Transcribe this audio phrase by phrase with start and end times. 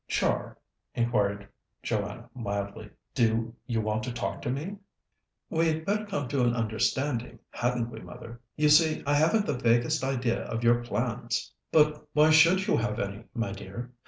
[0.07, 0.57] "Char,"
[0.95, 1.47] inquired
[1.83, 4.77] Joanna mildly, "do you want to talk to me?"
[5.51, 8.41] "We'd better come to an understanding, hadn't we, mother?
[8.55, 12.97] You see, I haven't the vaguest idea of your plans." "But why should you have
[12.99, 13.93] any, my dear?